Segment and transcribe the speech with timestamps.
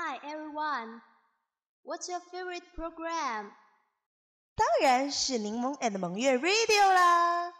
[0.00, 1.00] Hi everyone,
[1.82, 3.50] what's your favorite program?
[4.54, 7.52] 当然是柠檬 and 萌月 Radio 啦。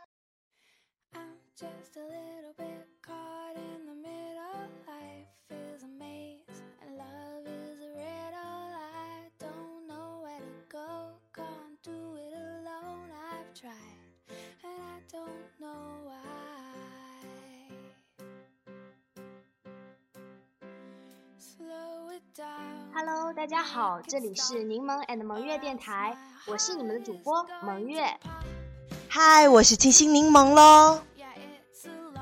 [1.12, 2.69] I'm just a little bit
[22.95, 26.15] Hello，大家好，这里是柠檬 and 萌月电台，
[26.47, 28.05] 我是你们的主播萌月。
[29.09, 31.01] 嗨，我是清新柠檬喽。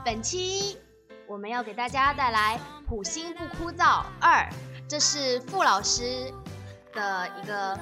[0.03, 0.79] 本期
[1.27, 4.49] 我们要给大家带来《普心不枯燥二》，
[4.87, 6.33] 这是傅老师
[6.91, 7.77] 的一个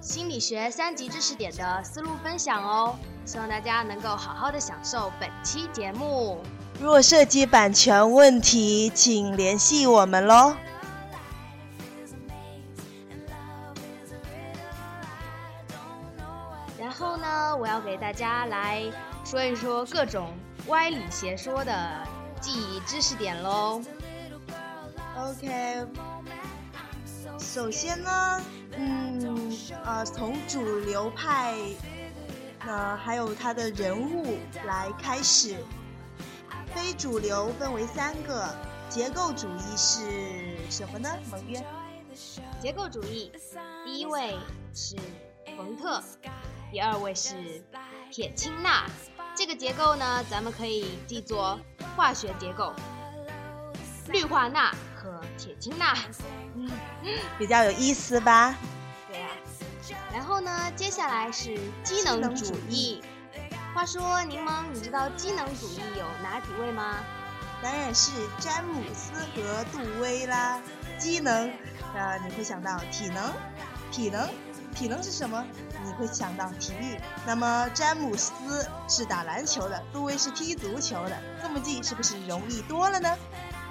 [0.00, 6.42] 心理学三级知识点的思路分享哦，希望大家能够好好的享受本期节目。
[6.80, 10.56] 若涉及版权问题，请联系我们喽。
[17.88, 18.82] 给大家来
[19.24, 20.36] 说一说各种
[20.66, 22.06] 歪理邪说的
[22.38, 23.80] 记忆知识点喽。
[25.16, 25.86] OK，
[27.38, 31.54] 首先呢，嗯，呃，从主流派，
[32.66, 35.56] 呃，还有他的人物来开始。
[36.74, 38.46] 非主流分为三个，
[38.90, 41.08] 结构主义是什么呢？
[41.30, 41.64] 蒙约。
[42.60, 43.32] 结构主义，
[43.86, 44.36] 第一位
[44.74, 44.94] 是
[45.56, 46.02] 冯特，
[46.70, 47.62] 第二位是
[48.10, 48.84] 铁氢钠。
[49.34, 51.58] 这个结构呢，咱们可以记作
[51.96, 52.74] 化学结构，
[54.08, 55.96] 氯化钠和铁氢钠。
[56.54, 56.68] 嗯
[57.38, 58.54] 比较有意思吧？
[59.10, 59.28] 对呀、
[60.12, 63.02] 然后呢，接下来是机能主义。
[63.74, 66.98] 话说，柠檬，你知道机能主义有哪几位吗？
[67.62, 70.60] 当然是詹姆斯和杜威啦。
[70.98, 71.48] 机能，
[71.94, 73.32] 呃，你会想到体能，
[73.92, 74.28] 体能，
[74.78, 75.44] 体能是什么？
[75.84, 76.96] 你会想到体育。
[77.26, 78.32] 那么詹姆斯
[78.88, 83.16] 是打篮球的，杜威是踢足球的，这么记是不是容易多了呢？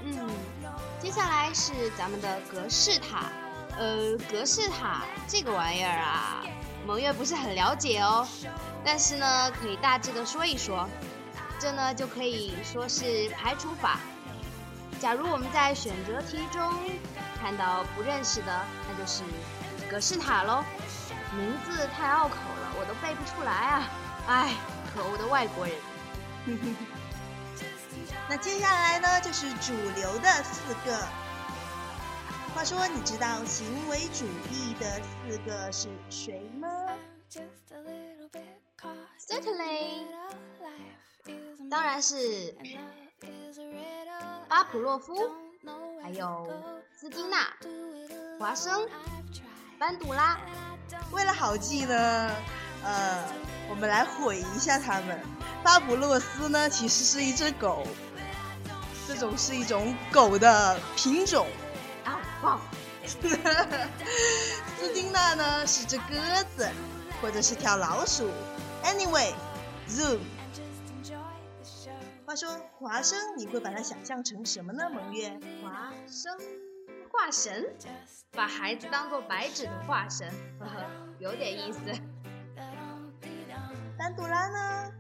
[0.04, 0.30] 嗯，
[1.02, 3.32] 接下来是咱们的格式塔。
[3.78, 6.44] 呃，格式塔这个玩意儿啊，
[6.86, 8.28] 蒙月不是很了解哦，
[8.84, 10.90] 但是呢，可以大致的说一说。
[11.58, 14.00] 这呢，就可以说是排除法。
[15.00, 16.74] 假如我们在选择题中
[17.40, 19.24] 看到不认识的，那就是
[19.90, 20.64] 格式塔喽，
[21.36, 23.90] 名字太拗口了，我都背不出来啊！
[24.28, 24.54] 哎，
[24.94, 25.76] 可恶的外国人。
[28.30, 30.98] 那接下来呢，就是主流的四个。
[32.54, 36.68] 话说，你知道行为主义的四个是谁吗
[39.20, 40.06] ？Certainly，
[41.70, 42.56] 当然是
[44.50, 45.32] 巴甫洛夫，
[46.02, 46.52] 还有
[46.96, 47.54] 斯金纳、
[48.40, 48.88] 华生。
[49.80, 50.38] 班杜拉。
[51.12, 52.32] 为了好记呢，
[52.84, 53.24] 呃，
[53.70, 55.20] 我们来毁一下他们。
[55.64, 57.86] 巴布洛斯呢，其实是一只狗，
[59.08, 61.48] 这种是一种狗的品种。
[62.04, 62.60] 啊，哇！
[63.06, 66.14] 斯金纳呢是只鸽
[66.56, 66.70] 子，
[67.22, 68.30] 或者是条老鼠。
[68.84, 70.20] Anyway，Zoom。
[72.26, 74.90] 话说华生，你会把它想象成什么呢？
[74.90, 76.38] 蒙月，华生
[77.18, 77.76] 化神，
[78.32, 80.30] 把孩子当做白纸的画神，
[80.60, 80.86] 呵呵，
[81.20, 81.80] 有点意思。
[83.98, 84.92] 丹杜拉呢？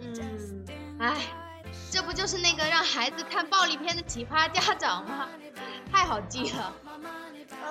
[0.00, 0.64] 嗯，
[0.98, 1.22] 哎，
[1.90, 5.28] 这不就是那个让孩子看暴力片的奇葩家长吗？
[5.92, 6.74] 太好记了。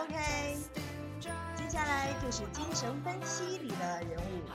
[0.02, 0.58] OK，
[1.20, 4.48] 接下来就是精神分析里的人物。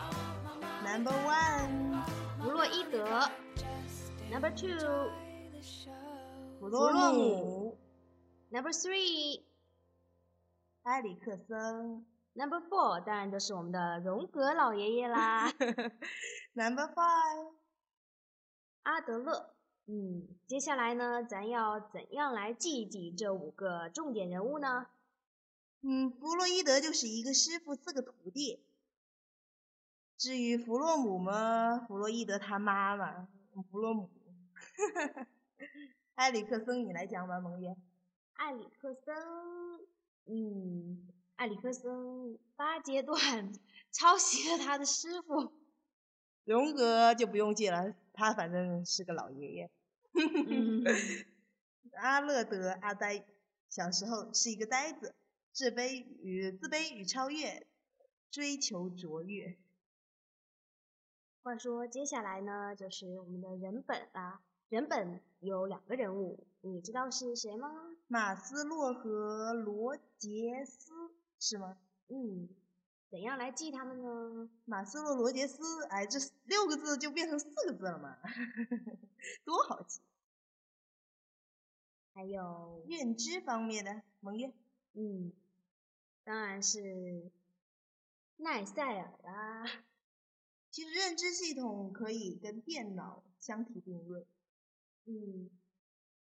[0.86, 2.02] Number one，
[2.38, 3.28] 弗洛伊德
[4.30, 5.10] ，Number two，
[6.60, 7.63] 弗洛姆、
[8.54, 9.42] Number three。
[10.84, 15.50] 埃里克森 Number four 当然就是我们的荣格老爷爷啦，，
[16.54, 17.52] Number five，
[18.84, 19.56] 阿德勒。
[19.86, 24.86] 嗯，接下来呢，咱要怎样来记一记这五个重点人物呢？
[25.80, 28.64] 嗯，弗洛伊德就是一个师傅四个徒弟。
[30.16, 33.26] 至于弗洛姆嘛，弗洛伊德他妈妈，
[33.72, 34.08] 弗洛姆。
[36.14, 37.74] 埃里克森，你来讲吧，蒙月。
[38.34, 39.14] 艾里克森，
[40.26, 43.52] 嗯，埃里克森八阶段
[43.90, 45.52] 抄袭了他的师傅。
[46.44, 49.70] 荣格就不用记了，他反正是个老爷爷。
[50.12, 50.84] 嗯，
[51.96, 53.24] 阿勒德阿呆
[53.70, 55.14] 小时候是一个呆子，
[55.52, 57.66] 自卑与自卑与超越，
[58.30, 59.56] 追求卓越。
[61.42, 64.42] 话说接下来呢，就是我们的人本啦。
[64.74, 67.70] 原本有两个人物，你知道是谁吗？
[68.08, 70.92] 马斯洛和罗杰斯
[71.38, 71.78] 是吗？
[72.08, 72.48] 嗯，
[73.08, 74.50] 怎样来记他们呢？
[74.64, 78.18] 马斯洛、罗杰斯，哎，这六个字就变成四个字了嘛，
[79.46, 80.00] 多好记。
[82.12, 84.52] 还有，认知方面的蒙月，
[84.94, 85.32] 嗯，
[86.24, 87.30] 当然是
[88.38, 89.84] 奈塞尔啦。
[90.72, 94.26] 其实认知系统可以跟电脑相提并论。
[95.06, 95.50] 嗯，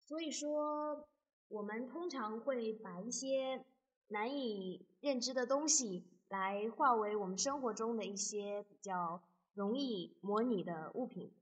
[0.07, 1.09] 所以说
[1.49, 3.65] 我们通常会把一些
[4.09, 9.23] 难以认知的东西来化为我们生活中的一些比较
[9.55, 11.33] 容易模拟的物品，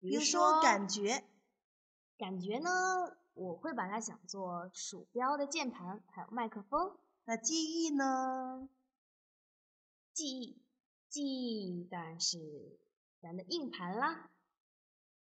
[0.00, 1.24] 比如说感觉，
[2.18, 6.98] 感觉呢，我会把它想做鼠标的键盘，还有麦克风。
[7.24, 8.68] 那记忆呢？
[10.12, 10.62] 记忆，
[11.08, 12.78] 记忆当然是
[13.20, 14.30] 咱的硬盘啦。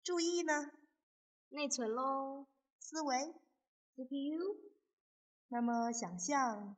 [0.03, 0.71] 注意呢？
[1.49, 2.47] 内存喽。
[2.79, 3.33] 思维
[3.95, 4.57] ，CPU。
[5.49, 6.75] 那么想象，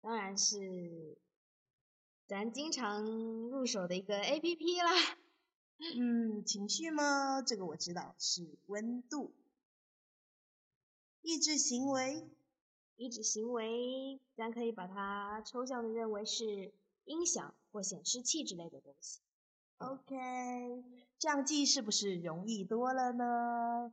[0.00, 1.18] 当然是
[2.26, 5.16] 咱经常入手的一个 APP 啦。
[5.96, 7.40] 嗯，情绪吗？
[7.42, 9.32] 这个我知道是温度。
[11.22, 12.28] 意志行为，
[12.96, 16.72] 意志行为，咱可以把它抽象的认为是
[17.04, 19.20] 音响或显示器之类的东西。
[19.78, 20.84] OK，
[21.18, 23.92] 这样记是不是容易多了呢？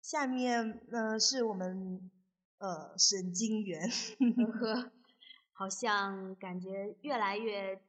[0.00, 2.10] 下面呢是我们
[2.58, 3.88] 呃神经元，
[4.18, 4.92] 呵呵，
[5.52, 7.80] 好像感觉越来越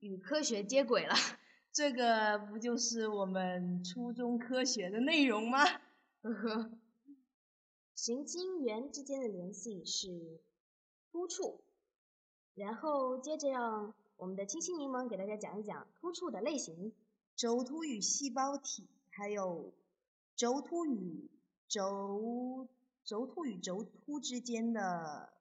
[0.00, 1.14] 与科学接轨了。
[1.72, 5.64] 这个不就是我们初中科学的内容吗？
[6.22, 6.70] 呵呵，
[7.96, 10.40] 神经元之间的联系是
[11.10, 11.64] 突触，
[12.54, 16.92] 然后接着让我们的清新柠檬给大家讲一讲突触的类型。
[17.36, 19.74] 轴突与细胞体，还有
[20.36, 21.30] 轴突与
[21.68, 22.68] 轴
[23.04, 25.32] 轴突与轴突之间的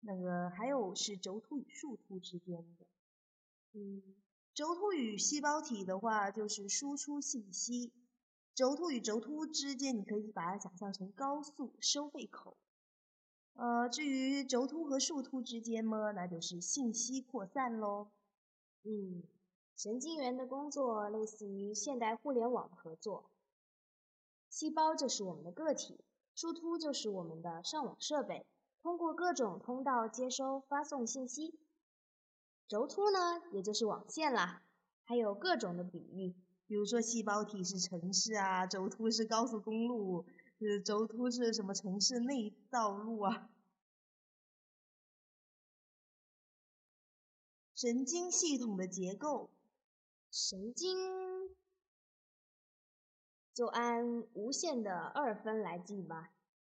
[0.00, 2.86] 那个，还有是轴突与树突之间的。
[3.72, 4.02] 嗯。
[4.54, 7.90] 轴突与细胞体的话，就是输出信息；
[8.54, 12.56] 轴突与轴突之间，你可以把它想象成高速收费口。
[13.54, 18.12] 呃，至于轴突和树突之间嘛，那就是信息扩散喽。
[18.84, 19.24] 嗯，
[19.76, 23.30] 神经元的工作类似于现代互联网的合作。
[24.48, 25.98] 细胞就是我们的个体，
[26.34, 28.46] 树突就是我们的上网设备，
[28.82, 31.58] 通过各种通道接收发送信息。
[32.68, 34.62] 轴突呢，也就是网线啦，
[35.04, 36.34] 还有各种的比喻，
[36.66, 40.24] 比如说细胞体是城市啊，轴突是高速公路，
[40.60, 43.50] 呃，轴突是什么城市内道路啊？
[47.74, 49.50] 神经系统的结构，
[50.36, 50.98] 神经
[53.54, 56.32] 就按无限的二分来记吧，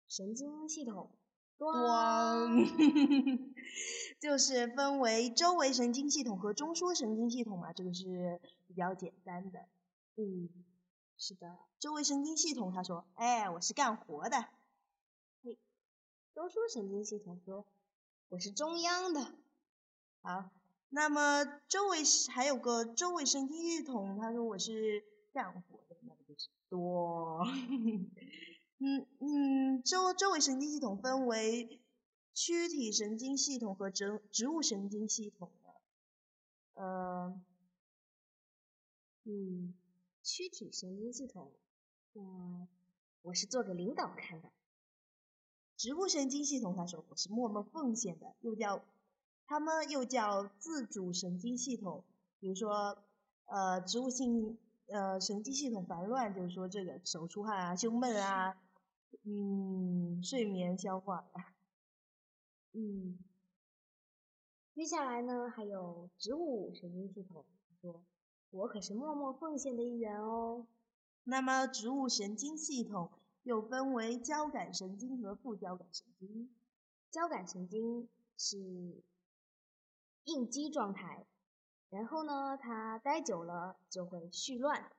[0.07, 1.11] 神经系统。
[1.57, 2.56] 光，
[4.21, 9.67] 就是分为周围神经系统和中枢神经系统嘛，这个是比较简单的。
[10.15, 10.50] 嗯，
[11.17, 14.47] 是的，周围神经系统他说：“哎，我是干活的。”
[15.44, 15.59] 嘿，
[16.33, 17.65] 中枢神经系统说
[18.29, 19.33] ：“我是中央的。”
[20.23, 20.50] 好，
[20.89, 22.00] 那么周围
[22.33, 25.03] 还有个周围神经系统，他说我是
[25.33, 27.45] 干活的，那个就是多。
[28.81, 31.80] 嗯嗯，周周围神经系统分为
[32.33, 36.81] 躯体神经系统和植植物神经系统的。
[36.81, 37.41] 呃，
[39.25, 39.74] 嗯，
[40.24, 41.51] 躯体神经系统，
[42.15, 42.67] 嗯，
[43.22, 44.50] 我是做给领导看的。
[45.75, 48.84] 植物神经系统，他说我是默默奉献的，又叫
[49.50, 52.03] 他们又叫自主神经系统。
[52.39, 53.03] 比如说，
[53.46, 58.56] 呃，植物性呃神经系统烦乱，就是说这个手出汗啊，胸闷啊。
[59.24, 61.25] 嗯，睡眠消化。
[62.74, 63.18] 嗯，
[64.75, 67.44] 接下来呢，还有植物神经系统。
[67.82, 68.03] 说，
[68.51, 70.68] 我可是默默奉献的一员哦。
[71.24, 73.10] 那么，植物神经系统
[73.41, 76.56] 又分为交感神经和副交感神经。
[77.10, 79.03] 交感神经是
[80.23, 81.25] 应激状态，
[81.89, 84.91] 然后呢，它待久了就会絮乱。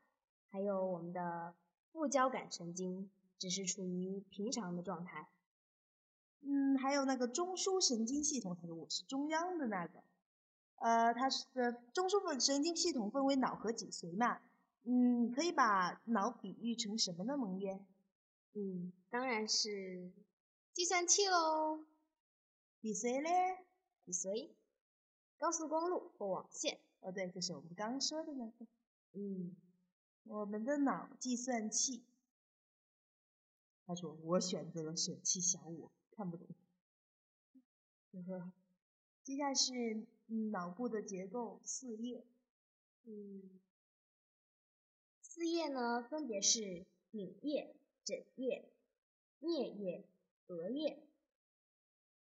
[0.51, 1.55] 还有我们的
[1.93, 3.11] 副交感神经。
[3.41, 5.27] 只是处于平常的状态。
[6.43, 10.03] 嗯，还有那个中枢神经系统，我是中央的那个。
[10.75, 11.47] 呃，它是
[11.95, 14.43] 中枢分神经系统分为脑和脊髓嘛。
[14.83, 17.81] 嗯，你可以把脑比喻成什么呢，蒙月？
[18.53, 20.13] 嗯，当然是
[20.75, 21.83] 计算器喽。
[22.83, 23.65] 脊髓嘞？
[24.05, 24.51] 脊髓，
[25.41, 26.79] 高速公路或网线。
[27.01, 28.67] 哦，对，就是我们刚刚说的那个。
[29.15, 29.57] 嗯，
[30.25, 32.05] 我们的脑计算器。
[33.87, 36.47] 他说：“我选择了舍弃小我，看不懂。”
[38.13, 38.53] 呵呵。
[39.25, 42.23] 接下来是嗯脑部的结构四叶。
[43.05, 43.59] 嗯，
[45.23, 48.69] 四叶呢，分别是顶叶、枕叶、
[49.41, 50.05] 颞叶、
[50.49, 51.03] 额叶。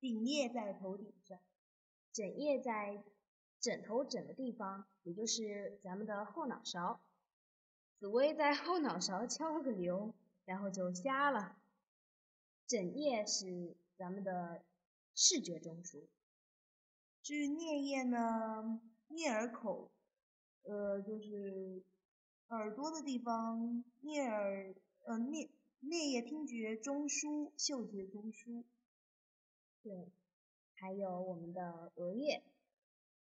[0.00, 1.38] 顶叶在头顶上，
[2.12, 3.02] 枕叶在
[3.60, 7.00] 枕头枕的地方，也就是咱们的后脑勺。
[7.98, 10.14] 紫薇在后脑勺敲了个瘤，
[10.44, 11.56] 然后就瞎了。
[12.66, 14.62] 枕叶是咱们的
[15.14, 16.04] 视觉中枢。
[17.22, 19.90] 至于颞叶呢，颞耳口，
[20.62, 21.82] 呃，就是
[22.48, 23.84] 耳朵的地方。
[24.02, 24.74] 颞耳，
[25.04, 25.50] 呃，颞
[25.82, 28.64] 颞叶听觉中枢、嗅觉中枢。
[29.82, 30.10] 对，
[30.80, 32.42] 还有我们的额叶，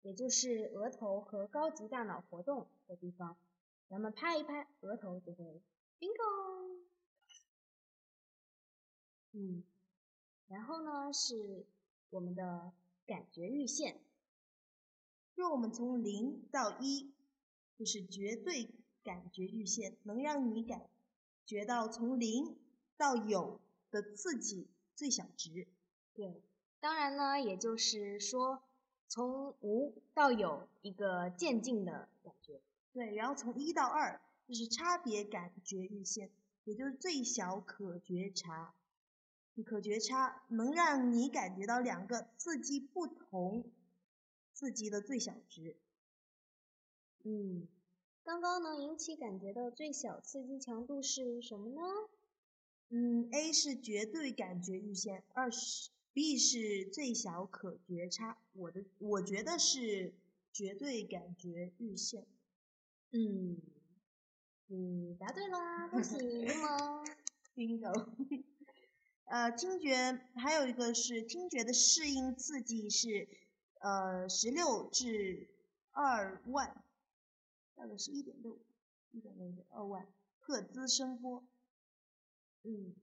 [0.03, 3.35] 也就是额头和高级大脑活动的地方。
[3.89, 5.63] 咱们拍一拍额头就会
[5.99, 6.85] bingo。
[9.33, 9.65] 嗯，
[10.49, 11.65] 然后呢是
[12.11, 12.73] 我们的
[13.07, 13.99] 感觉阈限。
[15.35, 17.11] 若我们从零到一，
[17.79, 18.69] 就是绝对
[19.03, 20.91] 感觉阈限，能让你感
[21.47, 22.55] 觉到从零
[22.99, 23.61] 到有
[23.91, 25.67] 的刺激最小值。
[26.15, 26.43] 对，
[26.87, 28.63] 当然呢，也就是说，
[29.09, 32.61] 从无到有一个渐进的感觉。
[32.93, 36.31] 对，然后从一到二就是差别感觉阈限，
[36.63, 38.73] 也就是最小可觉察。
[39.65, 43.65] 可觉察能让你感觉到两个刺激不同
[44.53, 45.75] 刺激的最小值。
[47.25, 47.67] 嗯，
[48.23, 51.83] 刚刚能引起感觉到最小刺激强度是什么呢？
[52.91, 58.39] 嗯，A 是绝对感觉阈限，二是 B 是最小可觉差。
[58.55, 60.15] 我的我觉得是
[60.51, 62.27] 绝对感觉阈限。
[63.11, 63.61] 嗯，
[64.69, 67.07] 你答对啦，恭喜柠檬，
[67.55, 68.09] bingo。
[69.29, 73.29] 呃，听觉还有一个是听觉的适应刺激是
[73.81, 75.51] 呃十六至
[75.91, 76.83] 二万，
[77.75, 78.59] 大概是一点六
[79.11, 80.09] 一点六二万
[80.39, 81.47] 赫兹声波。
[82.63, 82.95] 嗯，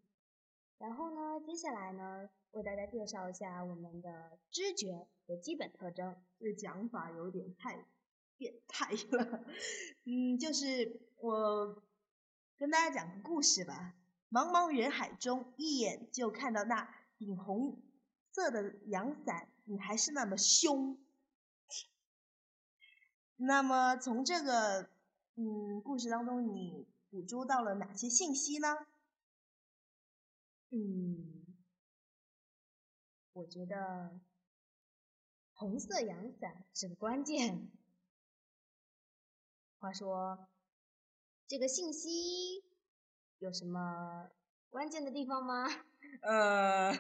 [0.80, 6.16] 然后呢，接下来呢，为大家介绍一下我们的知觉的基本特征。
[6.40, 7.86] 这个讲法有点太。
[8.36, 9.46] 变态了，
[10.06, 11.84] 嗯，就是我
[12.58, 13.96] 跟大家讲个故事吧。
[14.32, 17.80] 茫茫人海中，一眼就看到那顶红
[18.32, 20.98] 色的阳伞，你还是那么凶。
[23.36, 24.90] 那么从这个
[25.36, 28.88] 嗯故事当中，你捕捉到了哪些信息呢？
[30.72, 31.33] 嗯，
[33.34, 34.12] 我觉得
[35.54, 37.72] 红色阳伞是个关键。
[39.80, 40.48] 话说，
[41.48, 42.64] 这个信息
[43.40, 44.30] 有什么
[44.70, 45.66] 关键的地方吗？
[46.22, 46.92] 呃，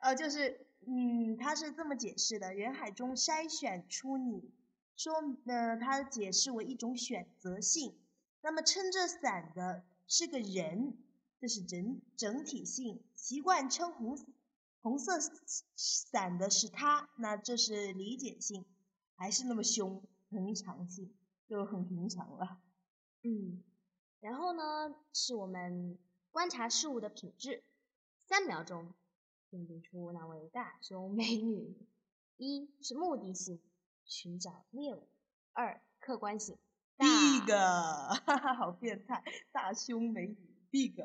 [0.00, 4.52] 呃，就是，嗯，他是这么解释的：人海中筛选出你，
[4.94, 5.14] 说，
[5.46, 7.98] 呃，他解释为一种选择性。
[8.42, 10.98] 那么撑着伞的是个人，
[11.40, 13.02] 这是整整体性。
[13.16, 14.26] 习惯撑红伞
[14.88, 15.20] 红色
[15.76, 18.64] 伞的是他，那这是理解性，
[19.16, 21.14] 还是那么凶，平常性。
[21.48, 22.60] 就很平常了，
[23.22, 23.64] 嗯，
[24.20, 25.98] 然后呢，是我们
[26.30, 27.64] 观察事物的品质，
[28.26, 28.92] 三秒钟
[29.48, 31.74] 辨别出那位大胸美女。
[32.36, 33.62] 一是目的性，
[34.04, 35.08] 寻找猎物；
[35.54, 36.58] 二客观性
[36.98, 40.36] ，big，哈哈， 好变态，大胸美女
[40.70, 41.00] ，big，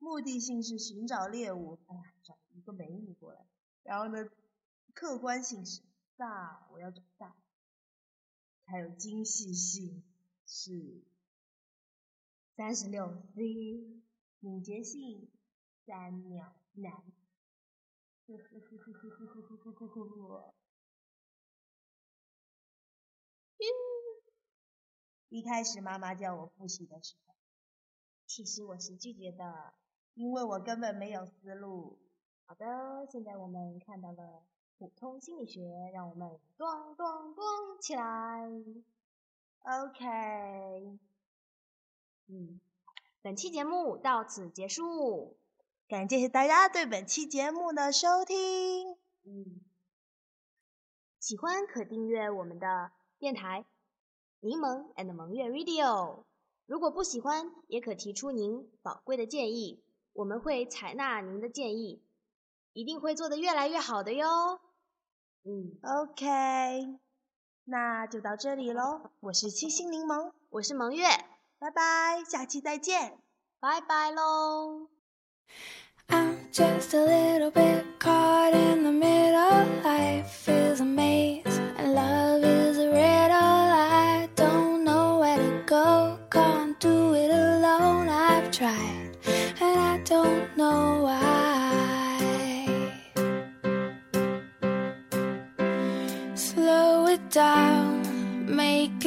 [0.00, 3.46] 目的性是寻找猎物，哎呀，找一个美女过来。
[3.84, 4.28] 然后呢，
[4.94, 5.82] 客观性是
[6.16, 7.36] 大，我要找大。
[8.64, 10.02] 还有精细性
[10.46, 11.04] 是
[12.56, 14.02] 三十六 C，
[14.40, 15.28] 敏捷性
[15.84, 16.92] 三秒难。
[18.26, 20.54] 呵呵呵呵呵呵呵呵呵呵呵。
[25.28, 27.36] 一开始妈妈叫我复习的时候，
[28.26, 29.74] 其实我是拒绝的，
[30.14, 31.98] 因为我根本没有思路。
[32.46, 34.42] 好的，现在我们看到了。
[34.78, 37.44] 普通心理学，让我们咚咚咚
[37.82, 38.50] 起来。
[39.60, 40.98] OK，
[42.28, 42.58] 嗯，
[43.20, 45.36] 本期节目到此结束，
[45.86, 48.96] 感谢大家对本期节目的收听。
[49.24, 49.60] 嗯，
[51.18, 53.66] 喜欢可订阅我们的电台
[54.40, 56.24] 柠檬 and 萌月 Radio。
[56.64, 62.02] 如果不喜欢，也可提出您宝贵的建议，我们会采纳您的建议，
[62.72, 64.60] 一定会做得越来越好的哟。
[65.44, 66.98] 嗯，OK，
[67.64, 69.10] 那就到这里喽。
[69.20, 71.06] 我是七星柠檬，我是萌月，
[71.58, 73.18] 拜拜，下期再见，
[73.58, 74.88] 拜拜喽。
[76.08, 79.64] I'm just a little bit caught in the middle.
[79.82, 80.84] Life is a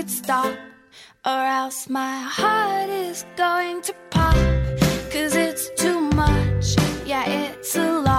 [0.03, 0.53] could stop,
[1.25, 4.35] or else my heart is going to pop.
[5.13, 8.12] Cause it's too much, yeah, it's a lot.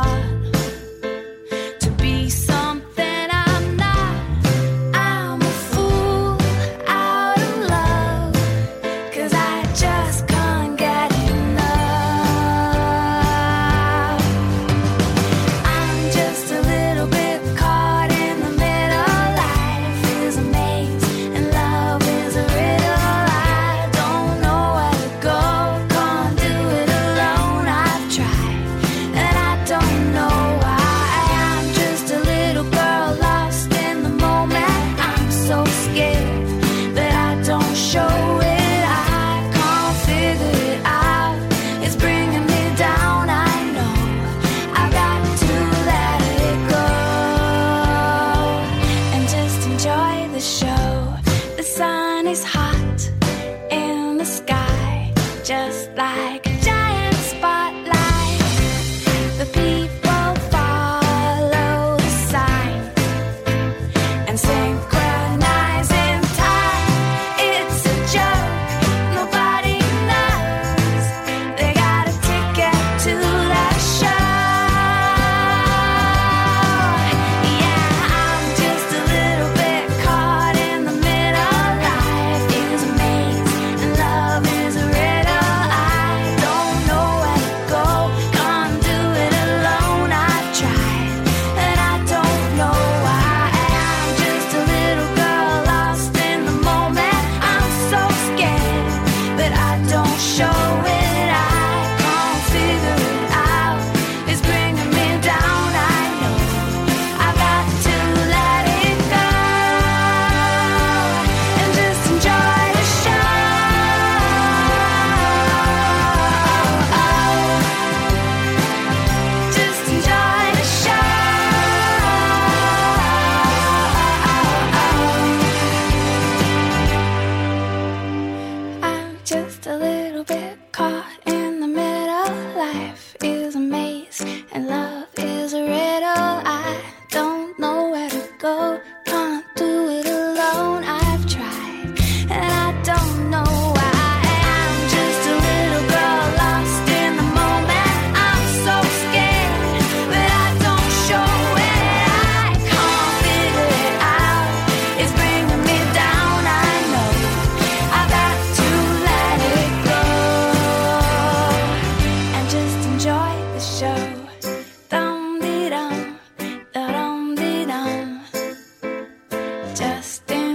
[169.74, 170.53] just in